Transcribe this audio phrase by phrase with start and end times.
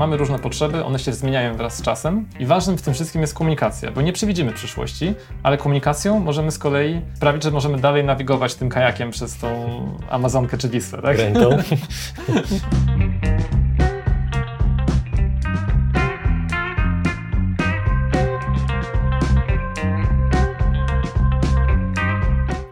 [0.00, 3.34] mamy różne potrzeby, one się zmieniają wraz z czasem i ważnym w tym wszystkim jest
[3.34, 8.54] komunikacja, bo nie przewidzimy przyszłości, ale komunikacją możemy z kolei sprawić, że możemy dalej nawigować
[8.54, 9.48] tym kajakiem przez tą
[10.10, 11.16] Amazonkę czy Wisłę, tak?
[11.16, 11.50] Ręką.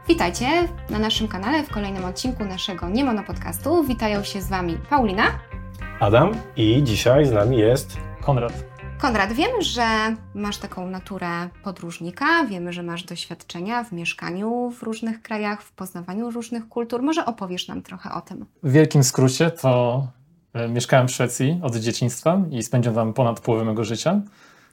[0.08, 3.84] Witajcie na naszym kanale w kolejnym odcinku naszego Niemono Podcastu.
[3.84, 5.47] Witają się z Wami Paulina,
[6.00, 8.52] Adam i dzisiaj z nami jest Konrad.
[9.00, 9.32] Konrad.
[9.32, 9.86] Wiemy, że
[10.34, 16.30] masz taką naturę podróżnika, wiemy, że masz doświadczenia w mieszkaniu w różnych krajach, w poznawaniu
[16.30, 17.02] różnych kultur.
[17.02, 18.46] Może opowiesz nam trochę o tym?
[18.62, 20.06] W wielkim skrócie to
[20.52, 24.20] e, mieszkałem w Szwecji od dzieciństwa i spędziłem tam ponad połowę mego życia.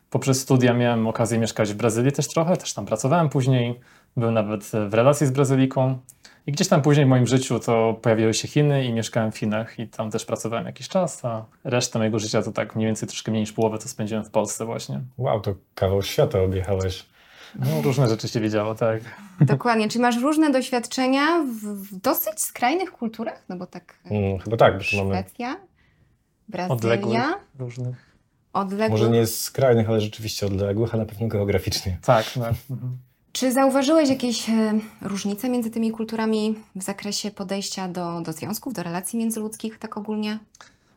[0.09, 3.79] Poprzez studia miałem okazję mieszkać w Brazylii też trochę, też tam pracowałem później.
[4.17, 5.99] Byłem nawet w relacji z Brazylijką.
[6.47, 9.79] I gdzieś tam później w moim życiu to pojawiły się Chiny i mieszkałem w Chinach
[9.79, 13.31] i tam też pracowałem jakiś czas, a resztę mojego życia to tak mniej więcej troszkę
[13.31, 15.01] mniej niż połowę to spędziłem w Polsce właśnie.
[15.17, 17.05] Wow, to kawał świata objechałeś.
[17.59, 19.01] No, różne rzeczy się wiedziało, tak.
[19.41, 19.89] Dokładnie.
[19.89, 23.43] Czy masz różne doświadczenia w, w dosyć skrajnych kulturach?
[23.49, 25.15] No bo tak Mm, chyba tak, tu mamy.
[25.23, 25.57] Szwecja,
[26.47, 27.21] Brazylia, Odległych
[27.59, 28.15] różnych.
[28.53, 28.99] odległych.
[29.01, 31.97] Może nie skrajnych, ale rzeczywiście odległych, a na pewno geograficznie.
[32.05, 32.53] Tak, tak.
[32.71, 32.97] Mhm.
[33.35, 38.83] Czy zauważyłeś jakieś e, różnice między tymi kulturami w zakresie podejścia do, do związków, do
[38.83, 40.39] relacji międzyludzkich, tak ogólnie?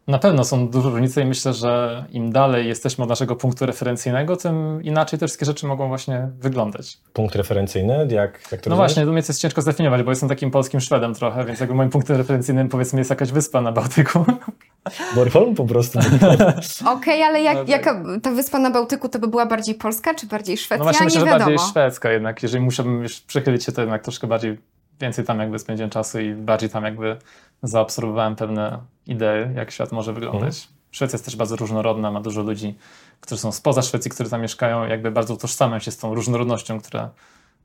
[0.08, 4.36] Na pewno są duże różnice i myślę, że im dalej jesteśmy od naszego punktu referencyjnego,
[4.36, 6.98] tym inaczej te wszystkie rzeczy mogą właśnie wyglądać.
[7.12, 8.76] Punkt referencyjny, jak, jak to No rozumiesz?
[8.76, 11.90] właśnie, do mnie jest ciężko zdefiniować, bo jestem takim polskim Szwedem trochę, więc jakby moim
[11.90, 14.24] punktem referencyjnym powiedzmy jest jakaś wyspa na Bałtyku.
[15.14, 15.98] Bornholm po prostu.
[16.96, 17.68] Okej, ale jak, No tak.
[17.68, 20.76] jaka ta wyspa na Bałtyku to by była bardziej polska, czy bardziej Szwecja?
[20.78, 21.50] No właśnie myślę, nie że wiadomo.
[21.50, 22.42] bardziej szwedzka jednak.
[22.42, 24.58] Jeżeli musiałbym już przychylić się, to jednak troszkę bardziej,
[25.00, 27.16] więcej tam jakby spędziłem czasu i bardziej tam jakby
[27.62, 30.68] zaobserwowałem pewne idee, jak świat może wyglądać.
[30.90, 32.74] Szwecja jest też bardzo różnorodna, ma dużo ludzi,
[33.20, 37.10] którzy są spoza Szwecji, którzy tam mieszkają, jakby bardzo utożsamiają się z tą różnorodnością, która,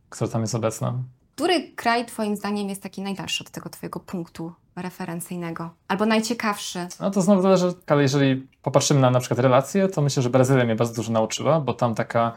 [0.10, 0.94] która tam jest obecna.
[1.36, 5.70] Który kraj Twoim zdaniem jest taki najdalszy od tego Twojego punktu referencyjnego?
[5.88, 6.88] Albo najciekawszy?
[7.00, 10.66] No to znowu zależy, ale jeżeli popatrzymy na na przykład relacje, to myślę, że Brazylia
[10.66, 12.32] mnie bardzo dużo nauczyła, bo tam taka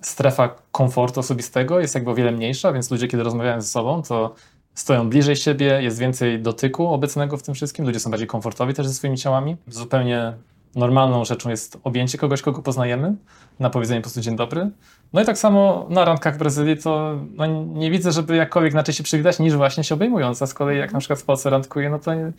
[0.00, 4.34] strefa komfortu osobistego jest jakby o wiele mniejsza, więc ludzie, kiedy rozmawiają ze sobą, to
[4.74, 8.86] stoją bliżej siebie, jest więcej dotyku obecnego w tym wszystkim, ludzie są bardziej komfortowi też
[8.86, 9.56] ze swoimi ciałami.
[9.68, 10.32] Zupełnie
[10.74, 13.14] normalną rzeczą jest objęcie kogoś, kogo poznajemy,
[13.60, 14.70] na powiedzenie po prostu dzień dobry.
[15.12, 18.94] No i tak samo na randkach w Brazylii to no, nie widzę, żeby jakkolwiek inaczej
[18.94, 21.90] się przywitać niż właśnie się obejmując, a z kolei jak na przykład w Polsce randkuję,
[21.90, 22.32] no to nie-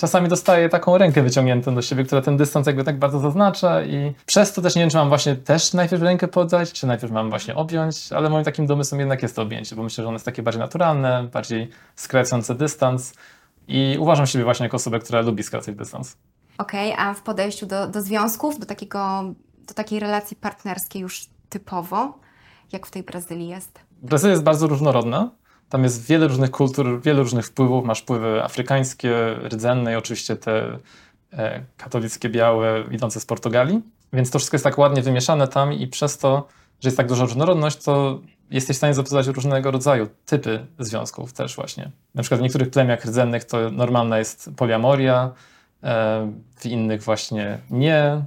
[0.00, 4.14] czasami dostaję taką rękę wyciągniętą do siebie, która ten dystans jakby tak bardzo zaznacza i
[4.26, 7.30] przez to też nie wiem, czy mam właśnie też najpierw rękę podać, czy najpierw mam
[7.30, 10.24] właśnie objąć, ale moim takim domysłem jednak jest to objęcie, bo myślę, że ono jest
[10.24, 13.14] takie bardziej naturalne, bardziej skracające dystans
[13.68, 16.16] i uważam siebie właśnie jako osobę, która lubi skracać dystans.
[16.58, 19.22] Okej, a w podejściu do, do związków, do, takiego,
[19.68, 22.18] do takiej relacji partnerskiej już typowo,
[22.72, 23.80] jak w tej Brazylii jest?
[24.02, 25.30] Brazylia jest bardzo różnorodna.
[25.70, 27.84] Tam jest wiele różnych kultur, wiele różnych wpływów.
[27.84, 30.78] Masz wpływy afrykańskie, rdzenne i oczywiście te
[31.32, 33.82] e, katolickie, białe, idące z Portugalii.
[34.12, 36.48] Więc to wszystko jest tak ładnie wymieszane tam i przez to,
[36.80, 38.20] że jest tak duża różnorodność, to
[38.50, 41.90] jesteś w stanie zapoznać różnego rodzaju typy związków też właśnie.
[42.14, 45.32] Na przykład w niektórych plemiach rdzennych to normalna jest poliamoria,
[45.82, 48.22] e, w innych właśnie nie.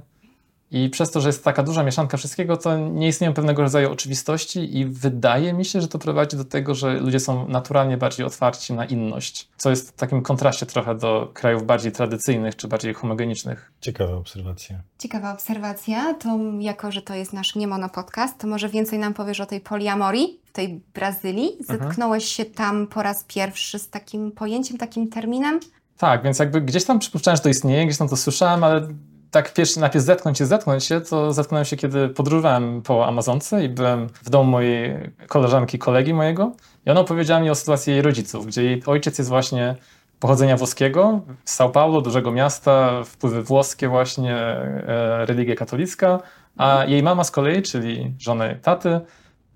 [0.74, 4.78] I przez to, że jest taka duża mieszanka wszystkiego, to nie istnieją pewnego rodzaju oczywistości
[4.78, 8.72] i wydaje mi się, że to prowadzi do tego, że ludzie są naturalnie bardziej otwarci
[8.72, 13.72] na inność, co jest w takim kontraście trochę do krajów bardziej tradycyjnych czy bardziej homogenicznych.
[13.80, 14.80] Ciekawa obserwacja.
[14.98, 19.40] Ciekawa obserwacja, to jako, że to jest nasz niemono podcast, to może więcej nam powiesz
[19.40, 21.56] o tej poliamorii w tej Brazylii.
[21.60, 21.78] Mhm.
[21.80, 25.60] Zetknąłeś się tam po raz pierwszy z takim pojęciem, takim terminem?
[25.98, 28.88] Tak, więc jakby gdzieś tam przypuszczałem, że to istnieje, gdzieś tam to słyszałem, ale
[29.34, 33.68] tak pierwszy najpierw zetknąć się, zetknąć się, to zetknąłem się, kiedy podróżowałem po Amazonce i
[33.68, 36.52] byłem w domu mojej koleżanki, kolegi mojego.
[36.86, 39.76] I ona opowiedziała mi o sytuacji jej rodziców, gdzie jej ojciec jest właśnie
[40.20, 46.20] pochodzenia włoskiego, z São Paulo, dużego miasta, wpływy włoskie właśnie, e, religia katolicka,
[46.56, 49.00] a jej mama z kolei, czyli jej taty,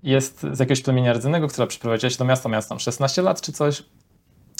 [0.03, 3.51] jest z jakiegoś plemienia rdzennego, która przyprowadziła się do miasta, miała tam 16 lat czy
[3.51, 3.83] coś.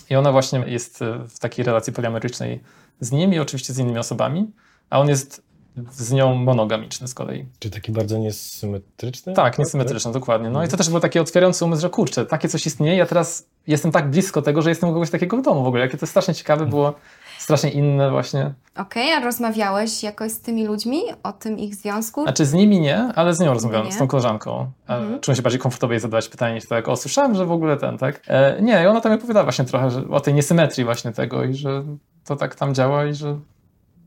[0.09, 2.63] I ona właśnie jest w takiej relacji poliamerycznej
[2.99, 4.51] z nim i oczywiście z innymi osobami,
[4.89, 5.49] a on jest
[5.91, 7.45] z nią monogamiczny z kolei.
[7.59, 9.33] Czy taki bardzo niesymetryczny?
[9.33, 10.49] Tak, niesymetryczny, dokładnie.
[10.49, 13.45] No i to też było takie otwierające umysł, że kurczę, takie coś istnieje, ja teraz
[13.67, 15.83] jestem tak blisko tego, że jestem u kogoś takiego w domu w ogóle.
[15.83, 16.93] Jakie to strasznie ciekawe było,
[17.39, 18.53] strasznie inne właśnie.
[18.77, 22.23] Okej, a rozmawiałeś jakoś z tymi ludźmi o tym ich związku?
[22.23, 23.93] Znaczy z nimi nie, ale z nią rozmawiałem, Nie?
[23.93, 24.71] z tą koleżanką.
[24.87, 25.19] Mhm.
[25.19, 27.97] Czułem się bardziej komfortowo jej zadawać pytanie niż tak, o słyszałem, że w ogóle ten,
[27.97, 28.21] tak?
[28.27, 31.43] E, nie, i ona tam mi opowiadała właśnie trochę że, o tej niesymetrii właśnie tego
[31.43, 31.83] i że
[32.25, 33.39] to tak tam działa i że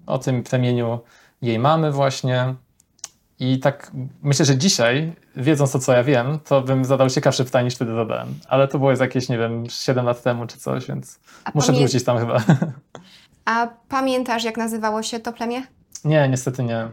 [0.07, 1.01] o tym plemieniu
[1.43, 2.55] jej mamy właśnie.
[3.39, 3.91] I tak
[4.23, 7.95] myślę, że dzisiaj, wiedząc to, co ja wiem, to bym zadał ciekawsze pytanie niż wtedy
[7.95, 8.35] zadałem.
[8.49, 11.79] Ale to było jakieś, nie wiem, 7 lat temu czy coś, więc A, muszę pamię-
[11.79, 12.43] wrócić tam chyba.
[13.45, 15.63] A pamiętasz, jak nazywało się to plemię?
[16.05, 16.89] nie, niestety nie.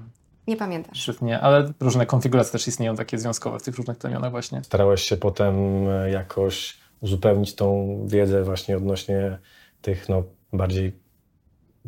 [0.48, 1.08] Nie pamiętasz.
[1.08, 4.64] Niestety nie, ale różne konfiguracje też istnieją takie związkowe w tych różnych plemionach właśnie.
[4.64, 5.56] Starałeś się potem
[5.88, 9.38] e, jakoś uzupełnić tą wiedzę właśnie odnośnie
[9.82, 10.24] tych no,
[10.54, 10.94] bardziej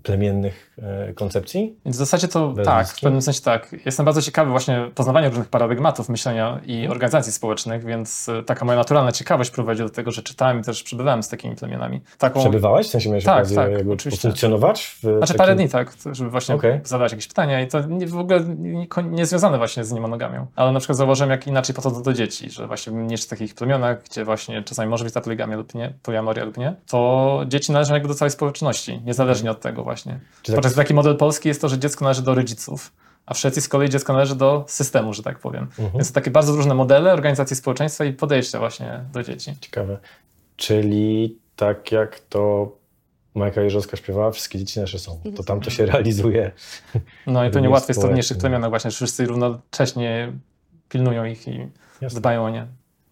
[0.04, 1.76] plemiennych e, koncepcji?
[1.86, 3.76] Więc w zasadzie to tak, w pewnym sensie tak.
[3.86, 8.78] Jestem bardzo ciekawy właśnie poznawania różnych paradygmatów myślenia i organizacji społecznych, więc y, taka moja
[8.78, 12.02] naturalna ciekawość prowadzi do tego, że czytałem i też przebywałem z takimi plemionami.
[12.18, 12.88] Taką, Przebywałeś?
[12.88, 14.22] W sensie miałeś Tak, okazję tak, jakby oczywiście.
[14.22, 14.84] funkcjonować?
[14.84, 15.38] W Znaczy takim...
[15.38, 16.80] parę dni tak, żeby właśnie Okej.
[16.84, 20.46] zadać jakieś pytania i to nie, w ogóle nie, nie związane właśnie z niemonogamią.
[20.56, 24.26] Ale na przykład zauważyłem, jak inaczej podchodzą do dzieci, że właśnie w takich plemionach, gdzie
[24.26, 28.08] właśnie czasami może być ta poligamia lub nie, poliamoria lub nie, to dzieci należą jakby
[28.08, 30.20] do całej społeczności, niezależnie od tego właśnie.
[30.42, 32.92] Czy tak, Podczas taki model polski jest to, że dziecko należy do rodziców,
[33.26, 35.64] a w Szwecji z kolei dziecko należy do systemu, że tak powiem.
[35.64, 35.92] Mhm.
[35.94, 39.56] Więc to takie bardzo różne modele organizacji społeczeństwa i podejścia właśnie do dzieci.
[39.62, 39.98] Ciekawe.
[40.56, 42.72] Czyli tak jak to
[43.36, 45.22] Majka Jeżowska śpiewała, wszystkie dzieci nasze są.
[45.36, 46.52] To tam to się realizuje.
[47.28, 50.34] No i Również łatwiej jest to w mniejszych plemionach właśnie, że wszyscy równocześnie
[50.90, 51.68] pilnują ich i
[52.02, 52.20] Jasne.
[52.20, 52.68] dbają o nie.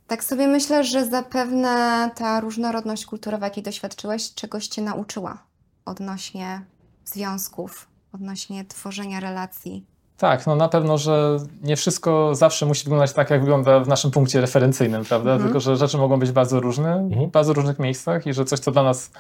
[0.08, 5.49] Tak sobie myślę, że zapewne ta różnorodność kulturowa, jakiej doświadczyłeś, czegoś cię nauczyła
[5.90, 6.62] odnośnie
[7.06, 9.86] związków, odnośnie tworzenia relacji.
[10.18, 14.12] Tak, no na pewno, że nie wszystko zawsze musi wyglądać tak, jak wygląda w naszym
[14.12, 15.32] punkcie referencyjnym, prawda?
[15.32, 15.48] Mhm.
[15.48, 17.30] Tylko, że rzeczy mogą być bardzo różne Mhm.
[17.30, 19.12] w bardzo różnych miejscach i że coś, co dla nas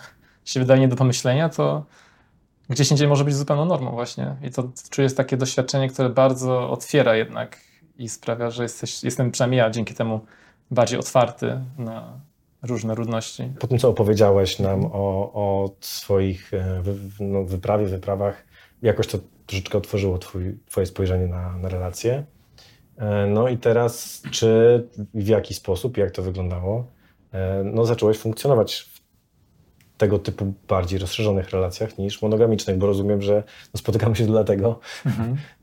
[0.45, 1.86] się wydaje nie do pomyślenia, to
[2.69, 4.36] gdzieś indziej może być zupełną normą właśnie.
[4.44, 7.57] I to czuję takie doświadczenie, które bardzo otwiera jednak
[7.98, 10.21] i sprawia, że jesteś, jestem przynajmniej ja dzięki temu
[10.71, 12.19] bardziej otwarty na
[12.62, 13.44] różne różności.
[13.60, 16.84] Po tym, co opowiedziałeś nam o, o swoich e,
[17.20, 18.44] no, wyprawie, wyprawach,
[18.82, 22.26] jakoś to troszeczkę otworzyło twój, twoje spojrzenie na, na relacje.
[22.98, 24.84] E, No i teraz, czy
[25.14, 26.88] w jaki sposób, jak to wyglądało,
[27.32, 29.00] e, no, zacząłeś funkcjonować w
[29.98, 34.80] tego typu bardziej rozszerzonych relacjach niż monogamicznych, bo rozumiem, że no, spotykamy się dlatego,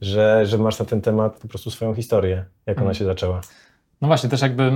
[0.00, 2.94] że, że masz na ten temat po prostu swoją historię, jak ona Mhm.
[2.94, 3.40] się zaczęła.
[4.02, 4.72] No właśnie, też jakby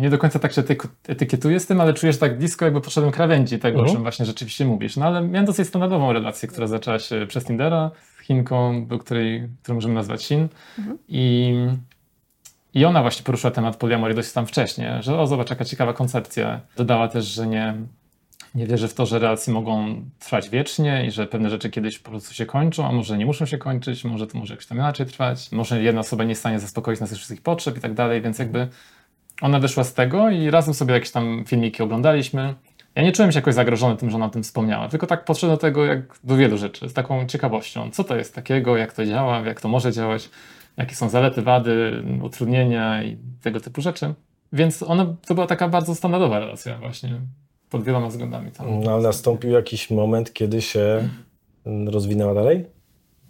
[0.00, 2.80] nie do końca tak się etyk- etykietuję z tym, ale czuję się tak blisko, jakby
[2.80, 3.90] podszedłem krawędzi tego, Mhm.
[3.90, 4.96] o czym właśnie rzeczywiście mówisz.
[4.96, 9.48] No ale miałem dosyć standardową relację, która zaczęła się przez Tindera z Chinką, do której,
[9.62, 10.48] którą możemy nazwać Chin.
[10.78, 10.98] Mhm.
[11.08, 11.54] I,
[12.74, 16.60] I ona właśnie poruszyła temat poliamorii dość tam wcześnie, że o zobacz, jaka ciekawa koncepcja.
[16.76, 17.74] Dodała też, że nie,
[18.54, 22.10] nie wierzy w to, że relacje mogą trwać wiecznie i że pewne rzeczy kiedyś po
[22.10, 25.06] prostu się kończą, a może nie muszą się kończyć, może to może jakoś tam inaczej
[25.06, 28.22] trwać, może jedna osoba nie jest w stanie zaspokoić nas wszystkich potrzeb i tak dalej,
[28.22, 28.68] więc jakby
[29.40, 32.54] ona wyszła z tego i razem sobie jakieś tam filmiki oglądaliśmy.
[32.94, 35.56] Ja nie czułem się jakoś zagrożony tym, że ona o tym wspomniała, tylko tak podszedłem
[35.56, 37.90] do tego jak do wielu rzeczy, z taką ciekawością.
[37.90, 40.30] Co to jest takiego, jak to działa, jak to może działać,
[40.76, 44.14] jakie są zalety, wady, utrudnienia i tego typu rzeczy.
[44.52, 47.20] Więc ona, to była taka bardzo standardowa relacja właśnie,
[47.70, 48.50] pod wieloma względami.
[48.50, 48.80] Tam.
[48.80, 51.08] No, ale nastąpił jakiś moment, kiedy się
[51.86, 52.66] rozwinęła dalej?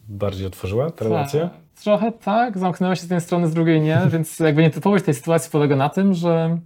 [0.09, 1.41] Bardziej otworzyła ta relacja?
[1.41, 5.15] Tak, trochę tak, zamknęła się z jednej strony, z drugiej nie, więc jakby nietypowość tej
[5.15, 6.59] sytuacji polega na tym, że,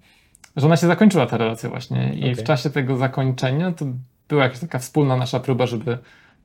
[0.56, 2.44] że ona się zakończyła ta relacja właśnie i w Okej.
[2.44, 3.84] czasie tego zakończenia to
[4.28, 5.98] była jakaś taka wspólna nasza próba, żeby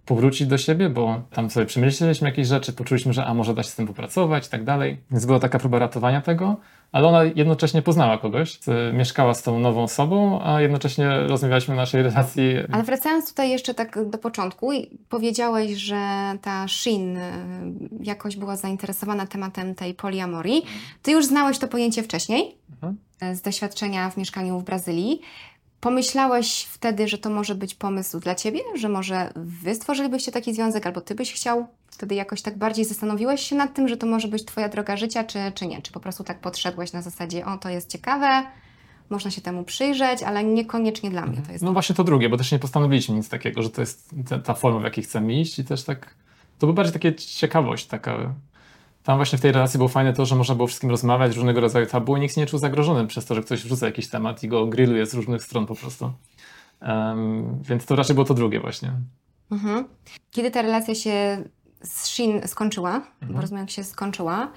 [0.08, 3.70] powrócić do siebie, bo tam sobie przemyśleliśmy jakieś rzeczy, poczuliśmy, że a może da się
[3.70, 6.58] z tym popracować i tak dalej, więc była taka próba ratowania tego,
[6.92, 8.60] ale ona jednocześnie poznała kogoś,
[8.94, 13.74] mieszkała z tą nową osobą, a jednocześnie rozmawialiśmy o naszej relacji Ale wracając tutaj jeszcze
[13.74, 14.72] tak do początku,
[15.10, 15.98] powiedziałeś, że
[16.42, 17.22] ta Shin y,
[18.02, 20.66] jakoś była zainteresowana tematem tej poliamorii.
[21.02, 22.98] Ty już znałeś to pojęcie wcześniej Mhm.
[23.32, 25.22] y, z doświadczenia w mieszkaniu w Brazylii.
[25.82, 30.86] Pomyślałeś wtedy, że to może być pomysł dla ciebie, że może wy stworzylibyście taki związek,
[30.86, 31.68] albo ty byś chciał?
[31.88, 35.24] Wtedy jakoś tak bardziej zastanowiłeś się nad tym, że to może być twoja droga życia,
[35.24, 35.82] czy, czy nie?
[35.82, 38.44] Czy po prostu tak podszedłeś na zasadzie, o to jest ciekawe,
[39.10, 41.64] można się temu przyjrzeć, ale niekoniecznie dla mnie to jest.
[41.64, 44.80] No właśnie to drugie, bo też nie postanowiliśmy nic takiego, że to jest ta, forma,
[44.80, 46.16] w jakiej chcemy iść i też tak,
[46.60, 48.34] to była bardziej takie ciekawość taka.
[49.08, 51.86] Tam właśnie w tej relacji było fajne to, że można było wszystkim rozmawiać, różnego rodzaju
[51.86, 54.48] tabu i nikt się nie czuł zagrożony przez to, że ktoś wrzuca jakiś temat i
[54.48, 56.12] go grilluje z różnych stron po prostu.
[56.80, 58.94] Em, więc to raczej było to drugie właśnie.
[59.52, 59.86] Mhm.
[60.32, 61.44] Kiedy ta relacja się
[61.84, 63.34] z Shin skończyła, Mhm.
[63.34, 64.52] bo rozumiem, jak się skończyła,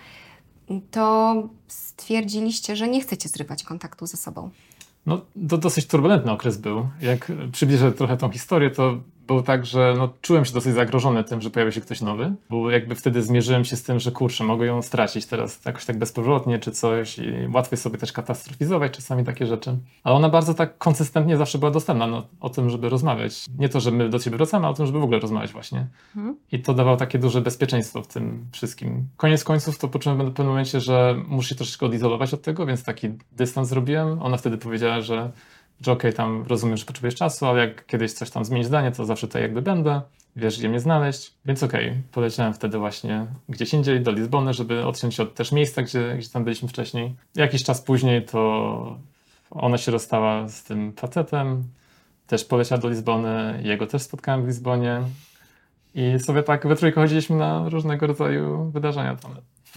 [0.90, 1.34] to
[1.68, 4.50] stwierdziliście, że nie chcecie zrywać kontaktu ze sobą.
[5.06, 6.88] No, to dosyć turbulentny okres był.
[7.00, 11.40] Jak przybliżę trochę tą historię, to było tak, że no, czułem się dosyć zagrożony tym,
[11.40, 14.66] że pojawi się ktoś nowy, bo jakby wtedy zmierzyłem się z tym, że kurczę, mogę
[14.66, 19.24] ją stracić teraz jakoś tak bezpowrotnie czy coś i łatwo jest sobie też katastrofizować czasami
[19.24, 19.78] takie rzeczy.
[20.04, 23.46] Ale ona bardzo tak konsystentnie zawsze była dostępna no, o tym, żeby rozmawiać.
[23.58, 25.86] Nie to, że my do siebie wracamy, ale o tym, żeby w ogóle rozmawiać właśnie.
[26.16, 26.36] Mhm.
[26.52, 29.08] I to dawało takie duże bezpieczeństwo w tym wszystkim.
[29.16, 32.84] Koniec końców to poczułem w pewnym momencie, że muszę się troszeczkę odizolować od tego, więc
[32.84, 34.22] taki dystans zrobiłem.
[34.22, 35.30] Ona wtedy powiedziała, że,
[35.80, 39.06] że okej, tam rozumiem, że potrzebujesz czasu, ale jak kiedyś coś tam zmienić zdanie, to
[39.06, 40.00] zawsze tutaj jakby będę.
[40.36, 41.34] Wiesz, gdzie mnie znaleźć.
[41.44, 45.82] Więc okej, poleciałem wtedy właśnie gdzieś indziej, do Lizbony, żeby odciąć się od też miejsca,
[45.82, 47.14] gdzie, gdzie tam byliśmy wcześniej.
[47.34, 48.98] Jakiś czas później to
[49.50, 51.64] ona się rozstała z tym facetem,
[52.26, 55.02] też poleciała do Lizbony, jego też spotkałem w Lizbonie.
[55.94, 59.34] I sobie tak we trójkę chodziliśmy na różnego rodzaju wydarzenia tam.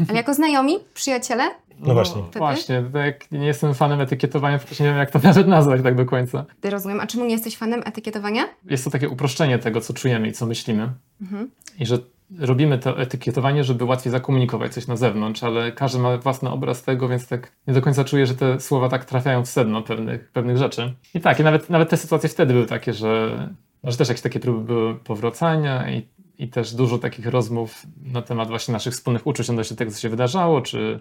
[0.09, 1.43] Ale jako znajomi, przyjaciele?
[1.79, 2.21] No właśnie.
[2.35, 6.05] Właśnie, tak nie jestem fanem etykietowania, to nie wiem jak to nawet nazwać tak do
[6.05, 6.45] końca.
[6.61, 6.99] Ty rozumiem.
[6.99, 8.43] A czemu nie jesteś fanem etykietowania?
[8.65, 10.89] Jest to takie uproszczenie tego, co czujemy i co myślimy.
[11.21, 11.51] Mhm.
[11.79, 11.97] I że
[12.39, 17.07] robimy to etykietowanie, żeby łatwiej zakomunikować coś na zewnątrz, ale każdy ma własny obraz tego,
[17.07, 20.57] więc tak nie do końca czuję, że te słowa tak trafiają w sedno pewnych, pewnych
[20.57, 20.93] rzeczy.
[21.13, 23.49] I tak, i nawet, nawet te sytuacje wtedy były takie, że,
[23.83, 28.49] że też jakieś takie próby były powracania i, i też dużo takich rozmów na temat
[28.49, 30.99] właśnie naszych wspólnych uczuć odnośnie tego, co się wydarzało, czy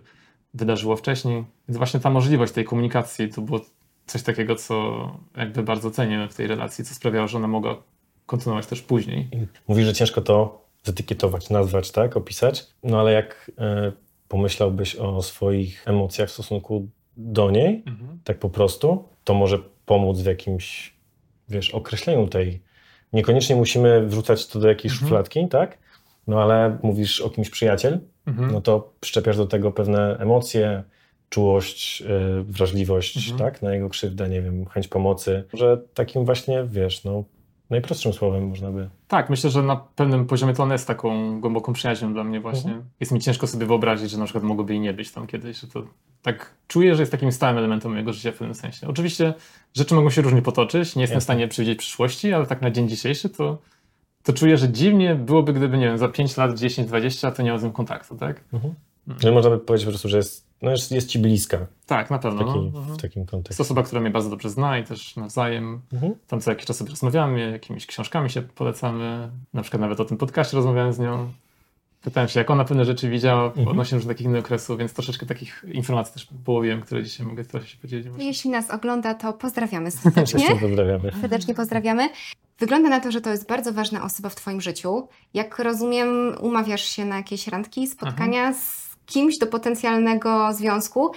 [0.55, 1.45] wydarzyło wcześniej.
[1.69, 3.61] Więc właśnie ta możliwość tej komunikacji to było
[4.07, 7.83] coś takiego, co jakby bardzo cenię w tej relacji, co sprawiało, że ona mogła
[8.27, 9.29] kontynuować też później.
[9.69, 13.93] Mówisz, że ciężko to zetykietować, nazwać, tak, opisać, no ale jak e,
[14.29, 18.19] pomyślałbyś o swoich emocjach w stosunku do niej, Mhm.
[18.25, 20.95] tak po prostu, to może pomóc w jakimś,
[21.49, 22.61] wiesz, określeniu tej.
[23.13, 25.09] Niekoniecznie musimy wrzucać to do jakiejś Mhm.
[25.09, 25.79] szufladki, tak?
[26.27, 28.53] No ale mówisz o kimś przyjaciel, Mhm.
[28.53, 30.83] no to przyczepiasz do tego pewne emocje,
[31.29, 32.07] czułość, e,
[32.43, 33.39] wrażliwość, Mhm.
[33.39, 35.45] tak, na jego krzywdę, nie wiem, chęć pomocy.
[35.55, 37.25] Że takim właśnie, wiesz, no,
[37.73, 38.89] najprostszym słowem można by.
[39.09, 42.71] Tak, myślę, że na pewnym poziomie to ona jest taką głęboką przyjaźnią dla mnie właśnie.
[42.71, 42.91] Mhm.
[43.01, 45.67] Jest mi ciężko sobie wyobrazić, że na przykład mogłoby jej nie być tam kiedyś, że
[45.67, 45.83] to
[46.23, 48.89] tak czuję, że jest takim stałym elementem mojego życia w pewnym sensie.
[48.89, 49.35] Oczywiście
[49.75, 52.89] rzeczy mogą się różnie potoczyć, nie jestem w stanie przewidzieć przyszłości, ale tak na dzień
[52.89, 53.59] dzisiejszy to,
[54.23, 57.49] to czuję, że dziwnie byłoby, gdyby, nie wiem, za 5 lat, 10, 20 to nie
[57.49, 58.45] miał z nim kontaktu, tak?
[58.53, 58.75] Mhm.
[59.09, 59.23] Mhm.
[59.23, 62.19] Że można by powiedzieć po prostu, że jest, no jest, jest ci bliska Tak, na
[62.19, 62.39] w, pewno.
[62.45, 62.79] taki, no.
[62.79, 62.99] Mhm.
[62.99, 63.57] w takim kontekście.
[63.57, 66.15] to osoba, która mnie bardzo dobrze zna i też nawzajem Mhm.
[66.29, 70.17] tam co jakiś czas sobie rozmawiamy, jakimiś książkami się polecamy, na przykład nawet o tym
[70.17, 71.33] podcaście rozmawiałem z nią.
[72.03, 73.69] Pytałem się, jak ona pewne rzeczy widziała Mhm.
[73.69, 77.67] odnośnie różnych takich innych okresów, więc troszeczkę takich informacji też połowiłem, które dzisiaj mogę trochę
[77.67, 78.07] się podzielić.
[78.19, 80.57] Jeśli nas ogląda, to pozdrawiamy serdecznie.
[80.61, 81.13] pozdrawiamy.
[81.21, 82.09] Serdecznie pozdrawiamy.
[82.59, 85.09] Wygląda na to, że to jest bardzo ważna osoba w Twoim życiu.
[85.35, 86.09] Jak rozumiem,
[86.41, 91.13] umawiasz się na jakieś randki, spotkania z kimś do potencjalnego związku.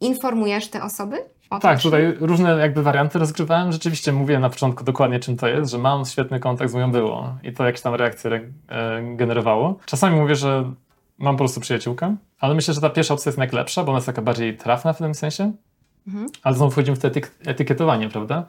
[0.00, 1.16] Informujesz te osoby?
[1.50, 3.72] O Tak, tym, tutaj różne jakby warianty rozgrywałem.
[3.72, 7.34] Rzeczywiście mówię na początku dokładnie czym to jest, że mam świetny kontakt z moją byłą
[7.42, 9.78] i to jakieś tam reakcje re- e, generowało.
[9.86, 10.72] Czasami mówię, że
[11.18, 14.06] mam po prostu przyjaciółkę, ale myślę, że ta pierwsza opcja jest najlepsza, bo ona jest
[14.06, 15.52] taka bardziej trafna w tym sensie.
[16.06, 16.26] Mhm.
[16.42, 18.44] Ale znowu wchodzimy w to etyk- etykietowanie, prawda?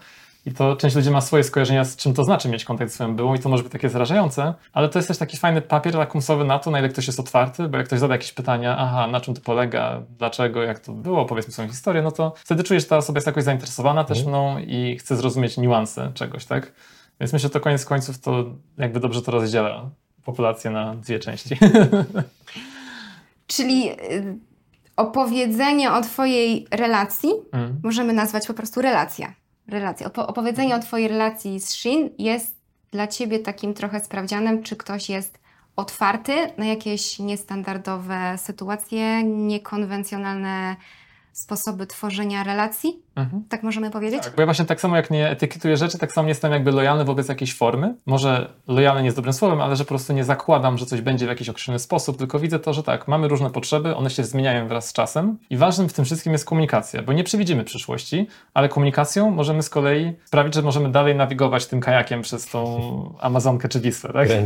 [0.48, 3.16] I to część ludzi ma swoje skojarzenia z czym to znaczy mieć kontakt z swoją
[3.16, 6.44] byłą i to może być takie zarażające, ale to jest też taki fajny papier lakmusowy
[6.46, 9.22] na to, na ile ktoś jest otwarty, bo jak ktoś zada jakieś pytania, aha, na
[9.22, 12.90] czym to polega, dlaczego, jak to było, powiedzmy swoją historię, no to wtedy czujesz, że
[12.90, 14.30] ta osoba jest jakoś zainteresowana też Mhm.
[14.36, 16.72] mną i chce zrozumieć niuanse czegoś, tak?
[17.20, 18.46] Więc myślę, że to koniec końców to
[18.78, 19.90] jakby dobrze to rozdziela
[20.26, 21.58] populację na dwie części.
[23.48, 24.38] Czyli y,
[24.98, 27.80] opowiedzenie o Twojej relacji Mm.
[27.84, 29.34] możemy nazwać po prostu relacja.
[29.68, 30.08] Relacja.
[30.08, 32.56] Opo- opowiedzenie o Twojej relacji z Shin jest
[32.92, 35.40] dla Ciebie takim trochę sprawdzianem, czy ktoś jest
[35.76, 40.76] otwarty na jakieś niestandardowe sytuacje, niekonwencjonalne
[41.38, 43.02] sposoby tworzenia relacji.
[43.16, 43.44] Mhm.
[43.50, 44.24] Tak możemy powiedzieć?
[44.24, 46.72] Tak, bo ja właśnie tak samo jak nie etykietuję rzeczy, tak samo nie jestem jakby
[46.72, 47.96] lojalny wobec jakiejś formy.
[48.06, 51.26] Może lojalny nie jest dobrym słowem, ale że po prostu nie zakładam, że coś będzie
[51.26, 54.68] w jakiś określony sposób, tylko widzę to, że tak, mamy różne potrzeby, one się zmieniają
[54.68, 58.70] wraz z czasem i ważnym w tym wszystkim jest komunikacja, bo nie przewidzimy przyszłości, ale
[58.70, 63.80] komunikacją możemy z kolei sprawić, że możemy dalej nawigować tym kajakiem przez tą Amazonkę czy
[63.80, 64.30] Wisłę, tak?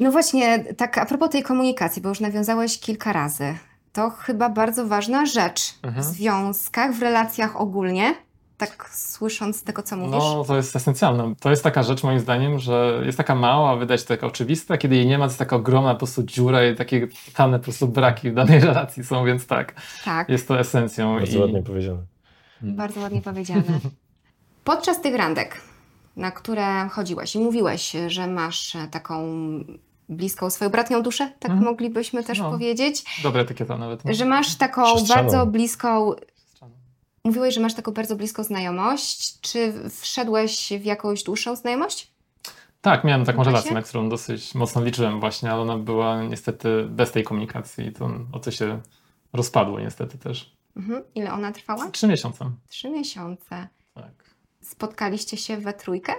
[0.00, 3.54] No właśnie, tak a propos tej komunikacji, bo już nawiązałeś kilka razy.
[3.94, 6.02] To chyba bardzo ważna rzecz Mhm.
[6.04, 8.14] w związkach, w relacjach ogólnie.
[8.56, 10.12] Tak słysząc tego, co mówisz.
[10.18, 11.34] No, to jest esensjalne.
[11.40, 14.96] To jest taka rzecz, moim zdaniem, że jest taka mała, wydaje się taka oczywista, kiedy
[14.96, 17.88] jej nie ma, to jest taka ogromna po prostu dziura i takie totalne po prostu
[17.88, 19.74] braki w danej relacji są, więc tak,
[20.04, 20.28] tak.
[20.28, 21.14] jest to esencją.
[21.14, 21.40] Bardzo i...
[21.40, 22.02] ładnie powiedziane.
[22.62, 23.62] Bardzo ładnie powiedziane.
[24.64, 25.60] Podczas tych randek,
[26.16, 29.24] na które chodziłeś i mówiłeś, że masz taką
[30.08, 31.64] bliską swoją bratnią duszę, tak Mhm.
[31.70, 32.50] moglibyśmy też No.
[32.50, 34.04] powiedzieć, Dobra etykieta nawet.
[34.04, 34.14] no.
[34.14, 36.12] że masz taką bardzo bliską
[37.26, 39.40] Mówiłeś, że masz taką bardzo bliską znajomość.
[39.40, 42.10] Czy wszedłeś w jakąś dłuższą znajomość?
[42.80, 43.52] Tak, miałem taką Właśnie?
[43.52, 47.92] relację, na którą dosyć mocno liczyłem właśnie, ale ona była niestety bez tej komunikacji i
[47.92, 48.80] to o to się
[49.32, 50.56] rozpadło niestety też.
[50.76, 51.02] Mhm.
[51.14, 51.90] Ile ona trwała?
[51.90, 52.50] Trzy miesiące.
[52.68, 53.68] Trzy miesiące.
[53.94, 54.34] Tak.
[54.62, 56.12] Spotkaliście się we trójkę?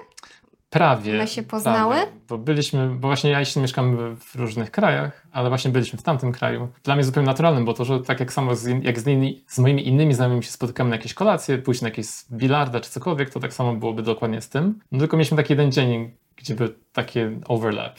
[0.75, 1.13] Prawie.
[1.13, 1.96] One się poznały?
[1.96, 6.01] Prawie, bo byliśmy, bo właśnie ja jeszcze mieszkam w różnych krajach, ale właśnie byliśmy w
[6.01, 6.67] tamtym kraju.
[6.84, 9.60] Dla mnie zupełnie naturalnym, bo to, że tak jak samo z, jak z, innymi, z
[9.60, 13.39] moimi innymi znajomymi się spotykamy na jakieś kolacje, pójść na jakieś bilarda czy cokolwiek, to
[13.39, 14.79] tak samo byłoby dokładnie z tym.
[14.91, 17.96] No tylko mieliśmy taki jeden dzień, gdzie był taki overlap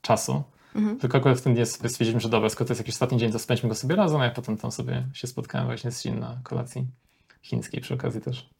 [0.00, 0.42] czasu.
[0.74, 0.98] Mhm.
[0.98, 3.32] Tylko akurat w ten dzień sobie stwierdziliśmy, że dobra, skoro to jest jakiś ostatni dzień,
[3.32, 6.18] to spędźmy go sobie razem, a ja potem tam sobie się spotkałem właśnie z Shin
[6.18, 6.86] na kolacji
[7.42, 8.51] chińskiej przy okazji też.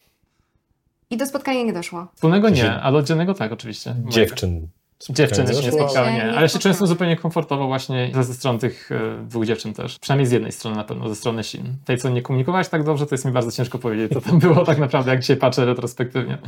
[1.13, 2.07] I do spotkania nie doszło.
[2.15, 3.95] Wspólnego nie, ale oddzielnego tak oczywiście.
[4.09, 4.69] Dziewczyn.
[5.11, 6.37] Dziewczyny się nie spotkały, nie.
[6.37, 6.87] Ale się spotkały.
[6.87, 9.99] zupełnie komfortowo właśnie ze, ze strony tych e, dwóch dziewczyn też.
[9.99, 11.77] Przynajmniej z jednej strony na pewno, ze strony Sin.
[11.85, 14.65] Tej, co nie komunikowałaś tak dobrze, to jest mi bardzo ciężko powiedzieć, co tam było
[14.65, 16.39] tak naprawdę, jak dzisiaj patrzę retrospektywnie.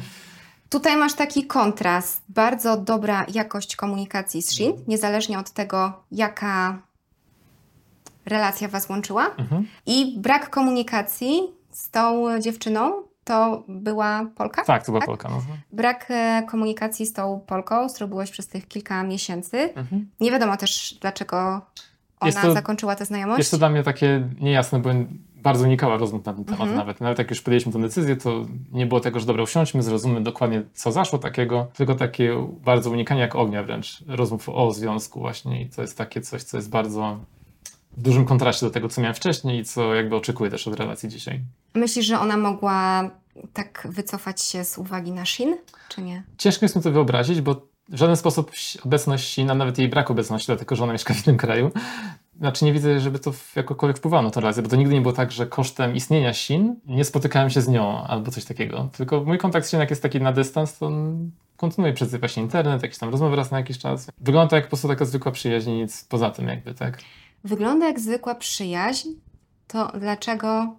[0.71, 2.23] Tutaj masz taki kontrast.
[2.29, 6.79] Bardzo dobra jakość komunikacji z Shin, niezależnie od tego, jaka
[8.27, 9.27] relacja Was łączyła.
[9.39, 9.67] Mhm.
[9.87, 14.65] I brak komunikacji z tą dziewczyną to była Polka?
[14.65, 15.07] Tak, to była Tak?
[15.07, 15.29] Polka.
[15.29, 15.43] No.
[15.73, 19.57] Brak e, komunikacji z tą Polką, z którą byłeś przez tych kilka miesięcy.
[19.75, 20.11] Mhm.
[20.21, 21.61] Nie wiadomo też, dlaczego
[22.21, 23.39] ona to- zakończyła tę znajomość.
[23.39, 24.91] Jest to dla mnie takie niejasne, bo
[25.37, 26.79] bardzo unikała rozmów na ten temat Mhm.
[26.79, 27.01] nawet.
[27.01, 30.63] Nawet jak już podjęliśmy tę decyzję, to nie było tego, że dobra, usiądźmy, zrozummy dokładnie,
[30.75, 35.69] co zaszło takiego, tylko takie bardzo unikanie jak ognia wręcz rozmów o związku właśnie i
[35.69, 37.19] to jest takie coś, co jest bardzo
[37.97, 41.09] w dużym kontraście do tego, co miałem wcześniej i co jakby oczekuję też od relacji
[41.09, 41.41] dzisiaj.
[41.75, 43.11] Myślisz, że ona mogła
[43.53, 45.57] tak wycofać się z uwagi na Shin,
[45.89, 46.23] czy nie?
[46.39, 47.55] Ciężko jest mi to wyobrazić, bo
[47.89, 48.51] w żaden sposób
[48.85, 51.71] obecność, a nawet jej brak obecności, dlatego że ona mieszka w innym kraju,
[52.39, 55.15] znaczy nie widzę, żeby to jakokolwiek wpływało na tę relację, bo to nigdy nie było
[55.15, 58.89] tak, że kosztem istnienia Sin nie spotykałem się z nią albo coś takiego.
[58.97, 62.43] Tylko mój kontakt z Sin, jak jest taki na dystans, to on kontynuuje przez właśnie
[62.43, 64.11] internet, jakieś tam rozmowy raz na jakiś czas.
[64.21, 66.99] Wygląda to jak po prostu taka zwykła przyjaźń nic poza tym jakby, tak?
[67.45, 69.09] Wygląda jak zwykła przyjaźń,
[69.67, 70.77] to dlaczego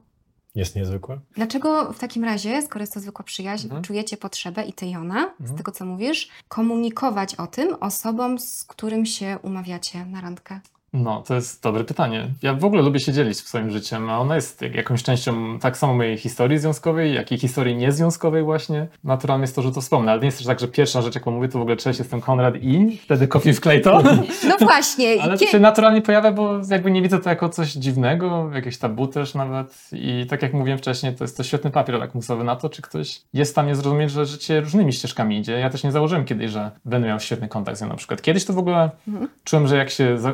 [0.56, 1.20] Jest niezwykła?
[1.36, 3.84] Dlaczego w takim razie, skoro jest to zwykła przyjaźń, Mhm.
[3.84, 5.58] czujecie potrzebę i ty i ona, z Mhm.
[5.58, 10.60] tego co mówisz, komunikować o tym osobom, z którym się umawiacie na randkę?
[10.96, 12.28] No, to jest dobre pytanie.
[12.42, 15.78] Ja w ogóle lubię się dzielić swoim życiem, a ona jest jak- jakąś częścią tak
[15.78, 18.88] samo mojej historii związkowej, jak i historii niezwiązkowej właśnie.
[19.04, 21.32] Naturalne jest to, że to wspomnę, ale nie jest też tak, że pierwsza rzecz, jaką
[21.32, 24.04] mówię, to w ogóle cześć, jestem Konrad i wtedy Coffee w Clayton.
[24.48, 27.72] No właśnie, Ale kie- to się naturalnie pojawia, bo jakby nie widzę to jako coś
[27.74, 29.90] dziwnego, jakieś tabu też nawet.
[29.92, 33.22] I tak jak mówiłem wcześniej, to jest to świetny papier lakmusowy na to, czy ktoś
[33.34, 35.52] jest w stanie zrozumieć, że życie różnymi ścieżkami idzie.
[35.60, 38.22] Ja też nie założyłem kiedyś, że będę miał świetny kontakt z nią na przykład.
[38.22, 39.28] Kiedyś to w ogóle Mhm.
[39.44, 40.34] czułem, że jak się za-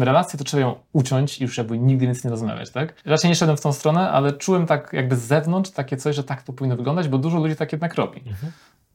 [0.00, 2.94] kończymy relację, to trzeba ją uciąć i już jakby nigdy więcej nie rozmawiać, tak?
[3.04, 6.24] Raczej nie szedłem w tą stronę, ale czułem tak jakby z zewnątrz takie coś, że
[6.24, 8.20] tak to powinno wyglądać, bo dużo ludzi tak jednak robi.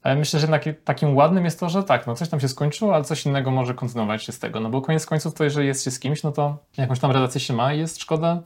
[0.04, 2.96] Ale myślę, że jednak takim ładnym jest to, że tak, no coś tam się skończyło,
[2.96, 4.60] ale coś innego może kontynuować się z tego.
[4.60, 7.41] No bo koniec końców to, jeżeli jest się z kimś, no to jakąś tam relację
[7.41, 8.41] się ma i jest szkoda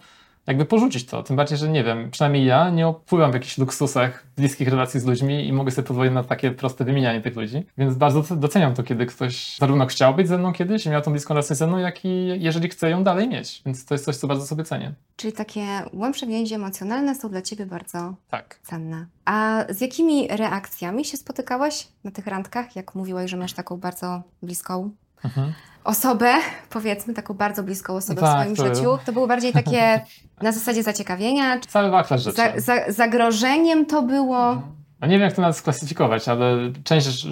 [0.50, 1.24] jakby porzucić to.
[1.24, 5.06] Tym bardziej, że nie wiem, przynajmniej ja nie opływam w jakichś luksusach bliskich relacji z
[5.06, 7.66] ludźmi i mogę sobie pozwolić na takie proste wymienianie tych ludzi.
[7.78, 11.02] Więc bardzo doc- doceniam to, kiedy ktoś zarówno chciał być ze mną kiedyś i miał
[11.02, 13.62] tą bliską relację ze mną, jak i jeżeli chce ją dalej mieć.
[13.66, 14.94] Więc to jest coś, co bardzo sobie cenię.
[15.16, 18.60] Czyli takie głębsze więzi emocjonalne są dla ciebie bardzo Tak.
[18.64, 19.06] cenne.
[19.26, 24.22] A z jakimi reakcjami się spotykałeś na tych randkach, jak mówiłeś, że masz taką bardzo
[24.44, 24.92] bliską
[25.26, 25.54] Mhm.
[25.84, 26.34] Osobę,
[26.70, 28.98] powiedzmy, taką bardzo bliską osobę Tak, w swoim to- życiu?
[29.06, 30.02] To były bardziej takie
[30.42, 32.38] na zasadzie zaciekawienia, Cały wachlarz rzeczy.
[32.38, 34.62] za, za, zagrożeniem to było?
[35.02, 37.26] No nie wiem, jak to nawet sklasyfikować, ale część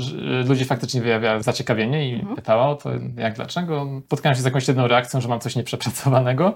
[0.45, 2.35] ludzi faktycznie wyjawia zaciekawienie i Mhm.
[2.35, 3.87] pytała o to, jak, dlaczego.
[4.05, 6.53] Spotkałem się z jakąś jedną reakcją, że mam coś nieprzepracowanego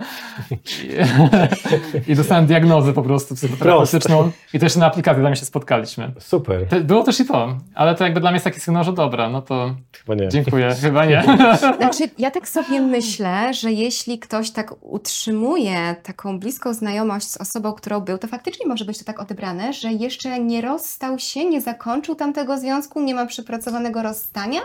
[0.51, 6.11] i, i dostałem diagnozę po prostu psychoterapeutyczną i też na aplikacji tam się spotkaliśmy.
[6.19, 6.67] Super.
[6.67, 9.29] Te, było też i to, ale to jakby dla mnie jest taki sygnał, że dobra,
[9.29, 10.29] no to Chyba nie.
[10.29, 11.23] dziękuję, chyba nie.
[11.77, 17.73] Znaczy, ja tak sobie myślę, że jeśli ktoś tak utrzymuje taką bliską znajomość z osobą,
[17.73, 20.61] którą był, to faktycznie może być to tak odebrane, że jeszcze nie
[21.01, 24.61] rozstał się, nie zakończył tamtego związku, nie ma przepracowanego rozstania.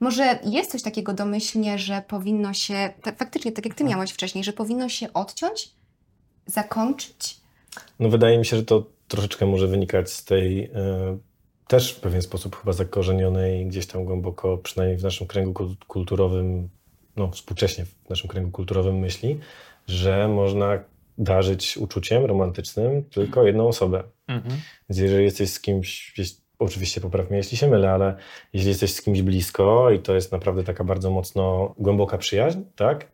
[0.00, 4.44] Może jest coś takiego domyślnie, że powinno się, tak, faktycznie tak jak ty miałeś wcześniej,
[4.44, 5.70] że powinno się odciąć,
[6.46, 7.36] zakończyć?
[8.00, 10.70] No wydaje mi się, że to troszeczkę może wynikać z tej e,
[11.68, 16.68] też w pewien sposób chyba zakorzenionej gdzieś tam głęboko, przynajmniej w naszym kręgu kul- kulturowym,
[17.16, 19.38] no współcześnie w naszym kręgu kulturowym myśli,
[19.86, 20.78] że można
[21.18, 24.02] darzyć uczuciem romantycznym tylko jedną osobę.
[24.28, 24.60] Mhm.
[24.88, 26.14] Więc jeżeli jesteś z kimś,
[26.58, 28.16] oczywiście popraw mnie, jeśli się mylę, ale
[28.52, 33.12] jeśli jesteś z kimś blisko i to jest naprawdę taka bardzo mocno głęboka przyjaźń, tak?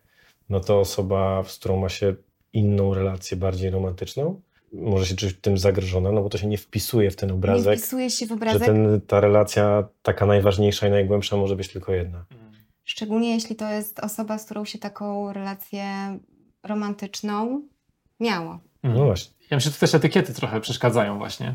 [0.48, 2.14] No to osoba, z którą ma się
[2.52, 4.40] inną relację, bardziej romantyczną,
[4.72, 7.78] może się czuć tym zagrożona, no bo to się nie wpisuje w ten Nie obrazek,
[7.78, 11.92] wpisuje się w że obrazek, ten, ta relacja taka najważniejsza i najgłębsza może być tylko
[11.92, 12.24] jedna.
[12.84, 15.84] szczególnie jeśli to jest osoba, z którą się taką relację
[16.62, 17.62] romantyczną
[18.22, 18.58] miało.
[18.82, 19.00] Mhm.
[19.00, 19.32] No właśnie.
[19.50, 21.54] Ja myślę, że też etykiety trochę przeszkadzają właśnie.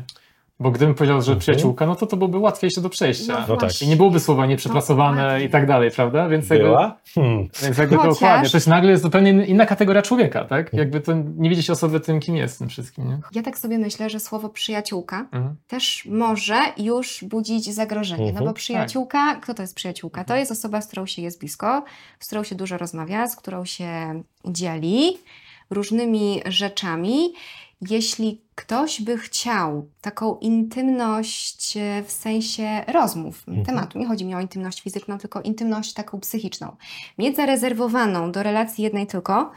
[0.60, 1.40] Bo gdybym powiedział, że Mhm.
[1.40, 3.32] przyjaciółka, no to to byłoby łatwiejsze do przejścia.
[3.40, 3.60] No tak.
[3.60, 3.86] właśnie.
[3.86, 5.46] I nie byłoby słowa nieprzepracowane Dokładnie.
[5.46, 6.28] i tak dalej, prawda?
[6.28, 6.96] Więc jakby, Była?
[7.14, 7.48] Hmm.
[7.62, 10.72] Więc jakby Chociaż- dokładnie, to jest nagle jest zupełnie inna- kategoria człowieka, tak?
[10.72, 13.18] Jakby to nie widzi się osoby tym, kim jest tym wszystkim, nie?
[13.32, 15.56] Ja tak sobie myślę, że słowo przyjaciółka Mhm.
[15.68, 18.28] też może już budzić zagrożenie.
[18.28, 18.44] Mhm.
[18.44, 20.24] No bo przyjaciółka, kto to jest przyjaciółka?
[20.24, 21.84] To jest osoba, z którą się jest blisko,
[22.20, 25.16] z którą się dużo rozmawia, z którą się dzieli
[25.70, 27.32] różnymi rzeczami.
[27.90, 33.66] Jeśli ktoś by chciał taką intymność e, w sensie rozmów, Mhm.
[33.66, 36.76] tematu, nie chodzi mi o intymność fizyczną, tylko intymność taką psychiczną,
[37.18, 39.50] mieć zarezerwowaną do relacji jednej tylko,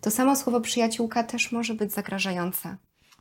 [0.00, 2.76] to samo słowo przyjaciółka też może być zagrażające.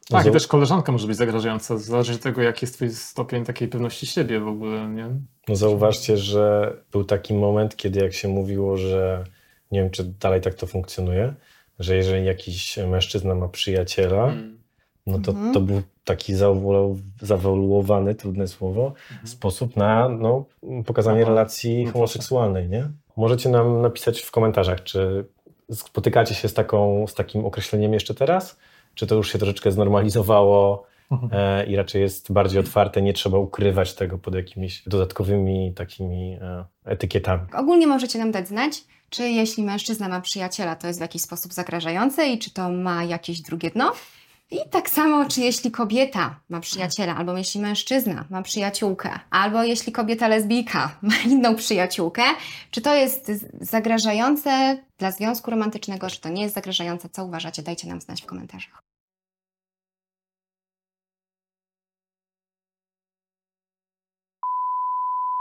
[0.10, 3.67] Tak, i też koleżanka może być zagrażająca, zależy od tego, jaki jest twój stopień takiej
[3.67, 5.10] pewności siebie w ogóle, nie?
[5.48, 9.24] No zauważcie, że był taki moment, kiedy jak się mówiło, że
[9.71, 11.34] nie wiem, czy dalej tak to funkcjonuje,
[11.80, 14.58] że jeżeli jakiś mężczyzna ma przyjaciela, Mm.
[15.08, 15.54] no to Mhm.
[15.54, 16.34] to był taki
[17.22, 20.46] zaewoluowany, trudne słowo, sposób na no,
[20.86, 21.30] pokazanie Aha.
[21.30, 22.90] relacji No homoseksualnej, nie?
[23.18, 25.26] Możecie nam napisać w komentarzach, czy
[25.72, 28.58] spotykacie się z, taką, z takim określeniem jeszcze teraz,
[28.96, 31.32] czy to już się troszeczkę znormalizowało Mhm.
[31.34, 36.66] e, i raczej jest bardziej otwarte, nie trzeba ukrywać tego pod jakimiś dodatkowymi takimi e,
[36.86, 37.42] etykietami.
[37.58, 38.74] Ogólnie możecie nam dać znać,
[39.10, 43.04] czy jeśli mężczyzna ma przyjaciela, to jest w jakiś sposób zagrażające i czy to ma
[43.04, 43.94] jakieś drugie dno.
[44.52, 49.91] I tak samo, czy jeśli kobieta ma przyjaciela, albo jeśli mężczyzna ma przyjaciółkę, albo jeśli
[49.91, 52.24] kobieta lesbijka ma inną przyjaciółkę,
[52.72, 57.88] czy to jest zagrażające dla związku romantycznego, czy to nie jest zagrażające, co uważacie, dajcie
[57.88, 58.94] nam znać w komentarzach.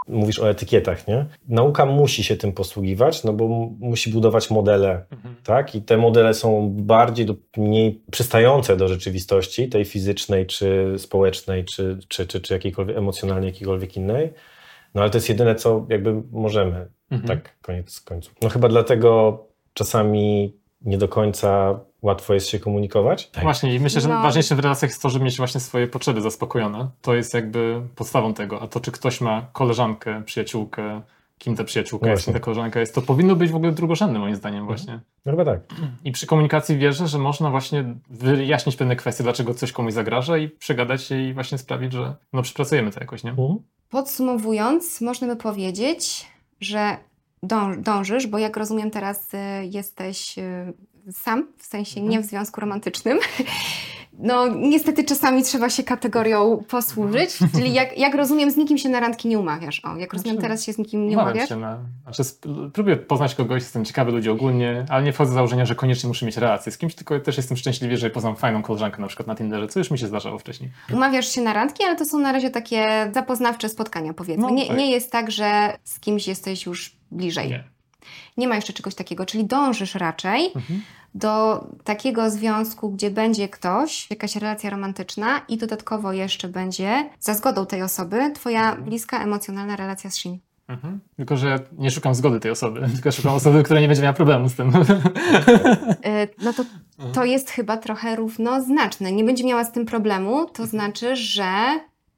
[0.08, 1.26] Mówisz o etykietach, nie?
[1.48, 3.48] Nauka musi się tym posługiwać, no bo
[3.80, 5.34] musi budować modele Mhm.
[5.44, 5.74] tak?
[5.74, 11.98] I te modele są bardziej lub mniej przystające do rzeczywistości, tej fizycznej, czy społecznej, czy,
[12.08, 14.32] czy, czy, czy jakiejkolwiek emocjonalnej, jakiejkolwiek innej.
[14.94, 17.28] No ale to jest jedyne, co jakby możemy, Mhm.
[17.28, 18.34] tak, koniec końców.
[18.42, 19.38] No chyba dlatego
[19.74, 23.30] czasami nie do końca łatwo jest się komunikować.
[23.30, 23.42] Tak.
[23.44, 24.22] Właśnie i myślę, że No.
[24.22, 26.88] ważniejsze w relacjach jest to, żeby mieć właśnie swoje potrzeby zaspokojone.
[27.02, 28.62] To jest jakby podstawą tego.
[28.62, 31.00] A to, czy ktoś ma koleżankę, przyjaciółkę,
[31.38, 32.40] kim ta przyjaciółka jest, kim Właśnie.
[32.40, 35.00] ta koleżanka jest, to powinno być w ogóle drugorzędne moim zdaniem właśnie.
[35.26, 35.60] No chyba tak.
[36.04, 40.48] I przy komunikacji wierzę, że można właśnie wyjaśnić pewne kwestie, dlaczego coś komuś zagraża i
[40.48, 43.30] przegadać się i właśnie sprawić, że no przepracujemy to jakoś, nie?
[43.30, 43.58] Mhm.
[43.90, 46.26] Podsumowując, można by powiedzieć,
[46.60, 46.96] że
[47.42, 49.38] dąż, dążysz, bo jak rozumiem teraz y,
[49.70, 50.72] jesteś y,
[51.12, 53.18] sam, w sensie nie w związku romantycznym.
[54.18, 59.00] No niestety czasami trzeba się kategorią posłużyć, czyli jak, jak rozumiem z nikim się na
[59.00, 59.80] randki nie umawiasz.
[59.84, 61.48] O, jak rozumiem Znaczy, teraz się z nikim nie umawiasz.
[61.48, 62.22] się na, znaczy,
[62.72, 66.26] próbuję poznać kogoś, jestem ciekawy ludzi ogólnie, ale nie wchodzę z założenia, że koniecznie muszę
[66.26, 69.36] mieć relację z kimś, tylko też jestem szczęśliwy, że poznam fajną koleżankę na przykład na
[69.36, 70.70] Tinderze, co już mi się zdarzało wcześniej.
[70.92, 74.42] Umawiasz się na randki, ale to są na razie takie zapoznawcze spotkania powiedzmy.
[74.42, 74.76] No, nie, tak.
[74.76, 77.48] nie jest tak, że z kimś jesteś już bliżej.
[77.48, 77.73] Nie.
[78.36, 80.82] Nie ma jeszcze czegoś takiego, czyli dążysz raczej Mhm.
[81.14, 87.66] do takiego związku, gdzie będzie ktoś, jakaś relacja romantyczna i dodatkowo jeszcze będzie za zgodą
[87.66, 90.38] tej osoby twoja bliska, emocjonalna relacja z Shin.
[90.68, 91.00] Mhm.
[91.16, 94.48] Tylko, że nie szukam zgody tej osoby, tylko szukam osoby, która nie będzie miała problemu
[94.48, 94.72] z tym.
[96.06, 96.64] Y, No to
[97.14, 99.12] to jest chyba trochę równoznaczne.
[99.12, 101.46] Nie będzie miała z tym problemu, to znaczy, że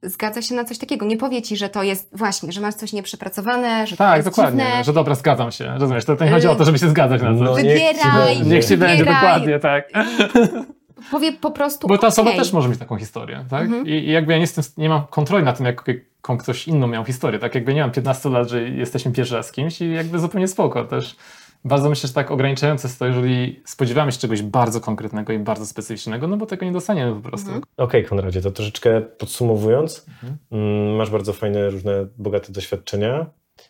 [0.03, 1.07] zgadza się na coś takiego.
[1.07, 4.29] Nie powie ci, że to jest właśnie, że masz coś nieprzepracowane, że to tak, jest
[4.29, 4.85] dokładnie, dziwne.
[4.85, 5.75] że dobra, zgadzam się.
[5.79, 7.35] Rozumiesz, to, to nie chodzi o to, żeby się zgadzać na to.
[7.35, 8.55] No, niech ci Wybieraj, będzie.
[8.55, 9.23] Niech ci będzie, wybieraj.
[9.23, 9.89] dokładnie, tak.
[11.11, 12.41] Powie po prostu Bo ta osoba okej.
[12.41, 13.63] też może mieć taką historię, tak?
[13.63, 13.87] Mhm.
[13.87, 16.87] I, I jakby ja nie, jestem, nie mam kontroli na tym, jak, jaką ktoś inną
[16.87, 17.55] miał historię, tak?
[17.55, 20.85] Jakby nie mam 15 lat, że jesteśmy pierwszy raz z kimś i jakby zupełnie spoko
[20.85, 21.17] też.
[21.65, 25.67] Bardzo myślę, że tak ograniczające jest to, jeżeli spodziewamy się czegoś bardzo konkretnego i bardzo
[25.67, 27.47] specyficznego, no bo tego nie dostaniemy po prostu.
[27.47, 27.65] Mhm.
[27.77, 30.37] Okej, Konradzie, to troszeczkę podsumowując, Mhm.
[30.53, 33.27] mm, masz bardzo fajne, różne, bogate doświadczenia.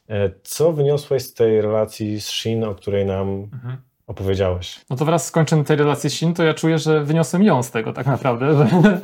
[0.08, 3.76] E, Co wyniosłeś z tej relacji z Shin, o której nam Mhm.
[4.06, 4.80] opowiedziałeś?
[4.90, 7.62] No to wraz z skończeniem tej relacji z Sin, to ja czuję, że wyniosłem ją
[7.62, 9.00] z tego tak naprawdę, że,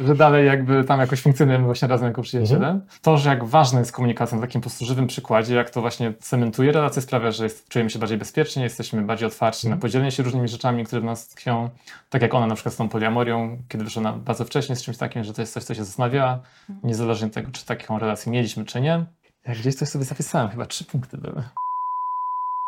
[0.00, 2.80] że dalej jakby tam jakoś funkcjonujemy właśnie razem jako przyjaciele.
[3.02, 6.12] To, że jak ważna jest komunikacja na takim po prostu żywym przykładzie, jak to właśnie
[6.20, 10.22] cementuje relacje, sprawia, że jest, czujemy się bardziej bezpiecznie, jesteśmy bardziej otwarci na podzielenie się
[10.22, 11.70] różnymi rzeczami, które w nas tkwią.
[12.10, 14.96] Tak jak ona na przykład z tą poliamorią, kiedy wyszła na bardzo wcześnie z czymś
[14.96, 16.40] takim, że to jest coś, co się zastanawiała,
[16.82, 19.04] niezależnie od tego, czy taką relację mieliśmy, czy nie.
[19.46, 21.42] Ja gdzieś coś sobie zapisałem, chyba trzy punkty były.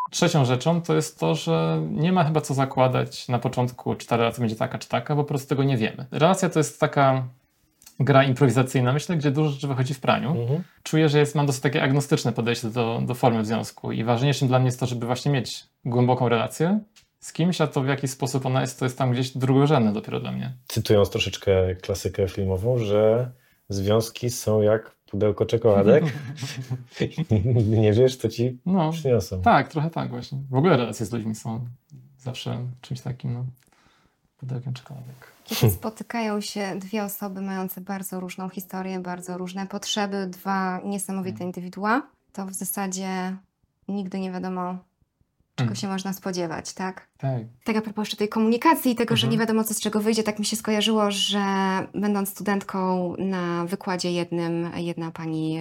[0.09, 4.17] Trzecią rzeczą to jest to, że nie ma chyba co zakładać na początku, czy ta
[4.17, 6.05] relacja będzie taka, czy taka, bo po prostu tego nie wiemy.
[6.11, 7.27] Relacja to jest taka
[7.99, 10.41] gra improwizacyjna, myślę, gdzie dużo rzeczy wychodzi w praniu.
[10.41, 10.63] Mhm.
[10.83, 14.59] Czuję, że jest, mam dosyć takie agnostyczne podejście do, do formy związku i ważniejszym dla
[14.59, 16.79] mnie jest to, żeby właśnie mieć głęboką relację
[17.19, 20.19] z kimś, a to w jaki sposób ona jest, to jest tam gdzieś drugorzędne dopiero
[20.19, 20.53] dla mnie.
[20.67, 23.31] Cytując troszeczkę klasykę filmową, że
[23.69, 26.03] związki są jak pudełko czekoladek.
[27.67, 29.41] Nie wiesz, co ci No, przyniosą.
[29.41, 30.37] tak, trochę tak właśnie.
[30.49, 31.65] W ogóle relacje z ludźmi są
[32.19, 33.45] zawsze czymś takim, no,
[34.37, 35.33] pudełkiem czekoladek.
[35.45, 42.01] Kiedy spotykają się dwie osoby mające bardzo różną historię, bardzo różne potrzeby, dwa niesamowite indywidua,
[42.33, 43.35] to w zasadzie
[43.87, 44.77] nigdy nie wiadomo,
[45.59, 45.75] czego Mm.
[45.75, 47.07] się można spodziewać, tak?
[47.17, 47.41] Tak.
[47.63, 49.31] Tak a propos jeszcze tej komunikacji i tego, że Mhm.
[49.31, 51.41] nie wiadomo co z czego wyjdzie, tak mi się skojarzyło, że
[51.95, 55.59] będąc studentką na wykładzie jednym, jedna pani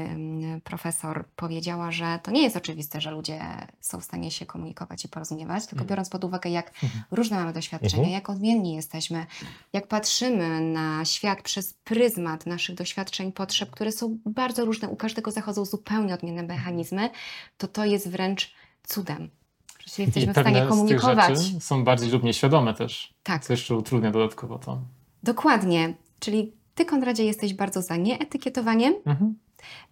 [0.65, 3.41] profesor powiedziała, że to nie jest oczywiste, że ludzie
[3.81, 5.89] są w stanie się komunikować i porozumiewać, tylko Mhm.
[5.89, 7.03] biorąc pod uwagę, jak Mhm.
[7.11, 8.13] różne mamy doświadczenia, Mhm.
[8.13, 9.27] jak odmienni jesteśmy,
[9.73, 15.31] jak patrzymy na świat przez pryzmat naszych doświadczeń, potrzeb, które są bardzo różne, u każdego
[15.31, 17.11] zachodzą zupełnie odmienne mechanizmy,
[17.57, 18.55] to to jest wręcz
[18.87, 19.31] cudem.
[19.88, 21.38] Że się jesteśmy w stanie pewne z tych komunikować.
[21.64, 23.44] są bardziej lub nieświadome też, Tak.
[23.44, 24.79] co jeszcze utrudnia dodatkowo to.
[25.22, 25.94] Dokładnie.
[26.20, 28.94] Czyli ty, Konradzie, jesteś bardzo za nieetykietowaniem.
[29.07, 29.35] Mhm.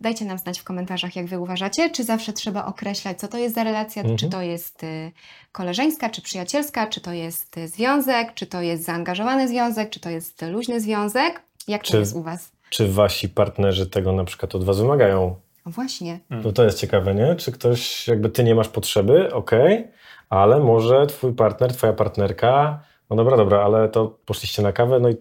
[0.01, 3.55] Dajcie nam znać w komentarzach, jak wy uważacie, czy zawsze trzeba określać, co to jest
[3.55, 4.19] za relacja, Mhm.
[4.19, 5.13] czy to jest y,
[5.53, 10.11] koleżeńska, czy przyjacielska, czy to jest y, związek, czy to jest zaangażowany związek, czy to
[10.11, 11.43] jest luźny związek.
[11.69, 12.53] Jak to Czy- jest u was?
[12.71, 15.35] Czy wasi partnerzy tego na przykład od was wymagają?
[15.67, 16.21] O, właśnie.
[16.31, 17.37] No to jest ciekawe, nie?
[17.37, 19.89] Czy ktoś, jakby ty nie masz potrzeby, okej,
[20.31, 25.09] ale może twój partner, twoja partnerka, no dobra, dobra, ale to poszliście na kawę, no
[25.09, 25.17] i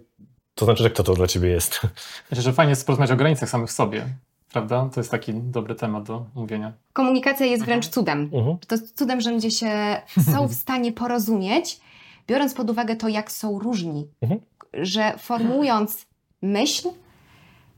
[0.55, 1.81] to znaczy, że kto to dla ciebie jest?
[2.31, 4.05] Myślę, że fajnie jest porozmawiać o granicach samych w sobie,
[4.51, 4.89] prawda?
[4.93, 6.73] To jest taki dobry temat do mówienia.
[6.93, 8.29] Komunikacja jest wręcz cudem.
[8.33, 8.57] Mhm.
[8.67, 10.01] To jest cudem, że ludzie się
[10.33, 11.79] są w stanie porozumieć,
[12.27, 14.07] biorąc pod uwagę to, jak są różni.
[14.21, 14.41] Mhm.
[14.73, 16.05] Że formułując
[16.41, 16.89] myśl,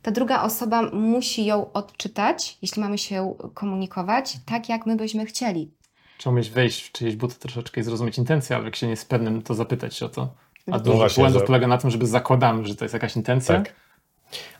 [0.07, 5.71] ta druga osoba musi ją odczytać, jeśli mamy się komunikować, tak jak my byśmy chcieli.
[6.17, 9.09] Trzeba umieć wejść w czyjeś buty troszeczkę i zrozumieć intencję, ale jak się nie jest
[9.09, 10.21] pewnym, to zapytać się o to.
[10.67, 13.55] A No dużo błędów polega na tym, żeby zakładamy, że to jest jakaś intencja.
[13.55, 13.73] Tak.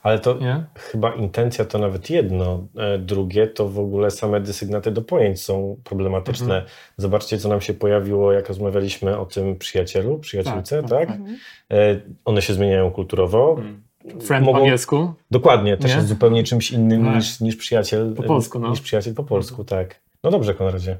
[0.03, 0.65] Ale to Nie?
[0.75, 2.67] chyba intencja to nawet jedno.
[2.77, 6.55] E, Drugie to w ogóle same desygnaty do pojęć są problematyczne.
[6.55, 6.65] Mhm.
[6.97, 10.89] Zobaczcie, co nam się pojawiło, jak rozmawialiśmy o tym przyjacielu, przyjaciółce, tak?
[10.89, 11.37] Tak, tak, Mhm.
[12.25, 13.55] One się zmieniają kulturowo.
[13.59, 13.86] Mm.
[14.21, 15.13] Friend Mogą- po angielsku.
[15.31, 15.95] Dokładnie, też Nie?
[15.97, 17.15] jest zupełnie czymś innym Tak.
[17.15, 18.13] niż, niż przyjaciel.
[18.15, 18.69] Po polsku, no.
[18.69, 19.99] Niż przyjaciel po polsku, tak.
[20.23, 20.97] No dobrze, Konradzie.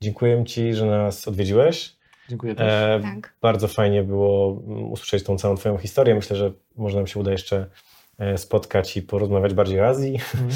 [0.00, 1.96] Dziękuję Ci, że nas odwiedziłeś.
[2.28, 2.72] Dziękuję też.
[2.72, 3.34] E, Tak.
[3.42, 6.14] Bardzo fajnie było mm, usłyszeć tą całą Twoją historię.
[6.14, 7.66] Myślę, że może nam się uda jeszcze
[8.18, 10.50] e, spotkać i porozmawiać bardziej o Azji Mhm.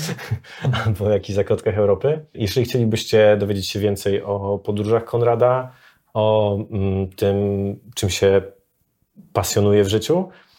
[0.87, 2.25] albo o jakichś zakątkach Europy.
[2.35, 5.73] Jeśli chcielibyście dowiedzieć się więcej o podróżach Konrada,
[6.15, 7.37] o mm, tym,
[7.95, 8.43] czym się
[9.33, 10.50] pasjonuje w życiu, e,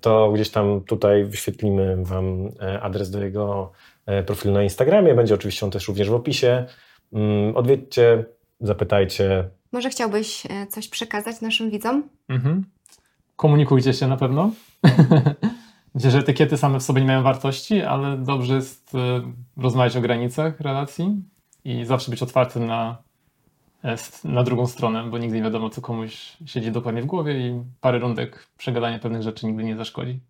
[0.00, 3.72] to gdzieś tam tutaj wyświetlimy Wam e, adres do jego
[4.06, 5.14] e, profilu na Instagramie.
[5.14, 6.64] Będzie oczywiście on też również w opisie.
[7.12, 8.24] Mm, Odwiedźcie,
[8.60, 9.48] zapytajcie.
[9.72, 12.08] Może chciałbyś e, coś przekazać naszym widzom?
[12.28, 12.64] Mhm.
[13.36, 14.50] Komunikujcie się na pewno.
[15.94, 18.98] Myślę, że etykiety same w sobie nie mają wartości, ale dobrze jest e,
[19.56, 21.22] rozmawiać o granicach relacji
[21.64, 23.03] i zawsze być otwartym na, e,
[24.24, 27.98] na drugą stronę, bo nigdy nie wiadomo, co komuś siedzi dokładnie w głowie i parę
[27.98, 30.20] rundek przegadania pewnych rzeczy nigdy nie zaszkodzi.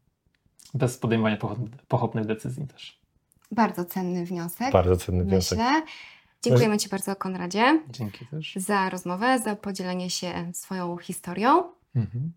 [0.75, 2.99] Bez podejmowania pochop- pochopnych decyzji też.
[3.53, 4.73] Bardzo cenny wniosek.
[4.73, 5.59] Bardzo cenny wniosek.
[5.59, 5.83] Myślę.
[6.43, 8.55] Dziękujemy Ci bardzo, Konradzie, Dzięki też.
[8.57, 11.63] za rozmowę, za podzielenie się swoją historią.
[11.97, 12.33] Mhm.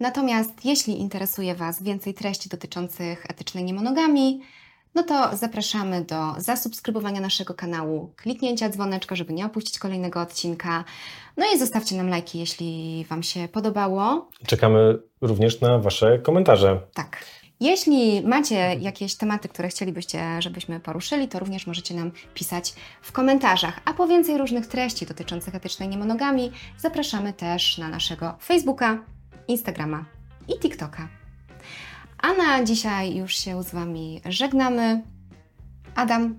[0.00, 4.40] Natomiast jeśli interesuje Was więcej treści dotyczących etycznej niemonogami,
[4.94, 10.84] no to zapraszamy do zasubskrybowania naszego kanału, kliknięcia dzwoneczka, żeby nie opuścić kolejnego odcinka.
[11.36, 14.28] No i zostawcie nam lajki, jeśli Wam się podobało.
[14.46, 16.80] Czekamy również na Wasze komentarze.
[16.94, 17.24] Tak.
[17.60, 23.80] Jeśli macie jakieś tematy, które chcielibyście, żebyśmy poruszyli, to również możecie nam pisać w komentarzach.
[23.84, 29.04] A po więcej różnych treści dotyczących etycznej niemonogami zapraszamy też na naszego Facebooka,
[29.48, 30.04] Instagrama
[30.48, 31.19] i TikToka.
[32.22, 35.02] A na dzisiaj już się z Wami żegnamy.
[35.94, 36.34] Adam,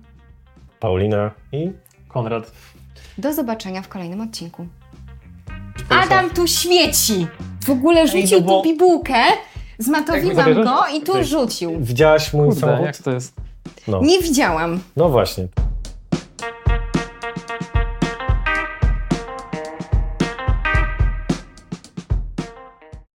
[0.80, 1.70] Paulina i
[2.08, 2.52] Konrad.
[3.18, 4.66] do zobaczenia w kolejnym odcinku.
[5.88, 7.26] Adam tu świeci!
[7.64, 9.14] W ogóle rzucił no bo- tu bibułkę,
[9.78, 11.76] zmatowiłam go i tu rzucił.
[11.80, 12.86] widziałaś mój Kurde, samochód?
[12.86, 13.34] jak to jest?
[13.88, 14.00] No.
[14.02, 14.80] Nie widziałam.
[14.96, 15.48] no właśnie.